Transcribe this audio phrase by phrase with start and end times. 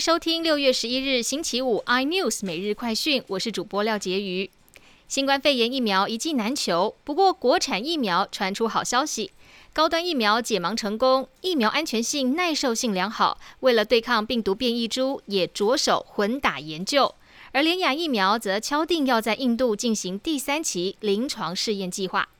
[0.00, 4.50] 收听六月十一日星期五 iNews 每日快讯，我是主播廖杰瑜。
[5.06, 9.30] 新冠肺炎疫苗一剂难求，不过国产疫苗传出好消息，
[9.74, 13.38] 高端疫苗解盲成功，疫苗安全性、耐受性良好。
[13.60, 17.14] 为了对抗病毒变异株，也着手混打研究。
[17.52, 22.30] 而联雅疫苗则敲定要在印度进行第三期临床试验计划。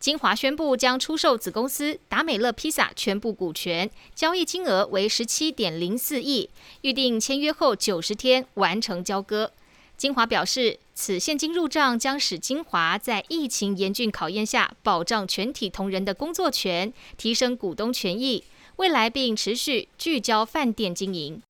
[0.00, 6.48] 金华宣布将出售子公司达美乐披萨全部股权，交易金额为十七点零四亿，
[6.80, 9.52] 预定签约后九十天完成交割。
[9.98, 18.42] 金华表示，此现金入账将使金华在疫情严峻考验下保障全体同仁的工作权，提升股东权益，
[18.76, 21.42] 未来并持续聚焦饭店经营。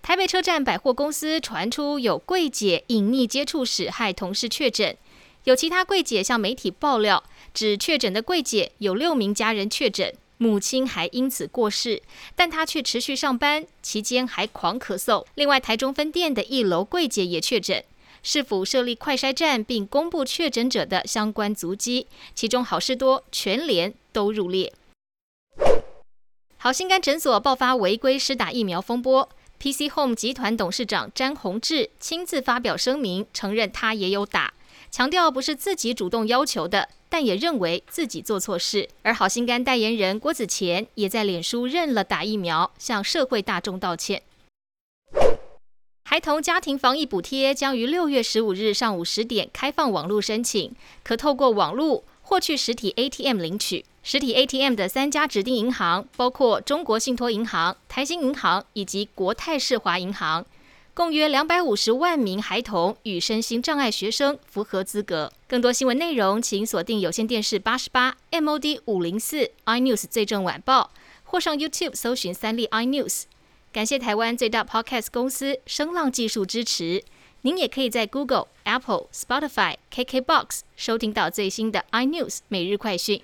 [0.00, 4.96] 台北车站百货公司传出有柜姐隐匿接触史，害同事确诊。
[5.46, 7.22] 有其他柜姐向媒体爆料，
[7.54, 12.02] 指确诊的柜姐有六名家人确诊，母亲还因此过世，
[12.34, 15.24] 但她却持续上班，期间还狂咳嗽。
[15.36, 17.84] 另外，台中分店的一楼柜姐也确诊，
[18.24, 24.72] 市府设立快筛站，并公布确诊者的相关足迹，其中好事多、全联都入列。
[26.56, 29.28] 好心肝诊所爆发违规施打疫苗风波
[29.60, 34.52] ，PC Home 集团董事长詹宏志亲自发表声明，承认他也有打。
[34.96, 38.88] 强调不是自己主动要求的，但也认为自己做错事。
[39.02, 44.22] 而好心肝代言人郭子乾也在脸书认了打疫苗，向社会大众道歉。
[46.04, 53.84] 孩童家庭防疫补贴将于六月十五日上午十点开放网络申请，可透过网络或去实体 ATM 领取。
[54.02, 60.46] 实体 ATM 的三家指定银行包括中国信托银行、台新银行以及国泰世华银行。
[60.96, 65.30] 共约两百五十万名孩童与身心障碍学生符合资格。
[65.46, 70.90] 更多新闻内容，请锁定有线电视八十八 MOD 五零四 iNews 最正晚报，
[71.24, 73.24] 或上 YouTube 搜寻三立 iNews。
[73.70, 77.04] 感谢台湾最大 Podcast 公司声浪技术支持。
[77.42, 83.20] 您也可以在 Google、Apple、Spotify、KKBox 收听到最新的 iNews 每日快讯。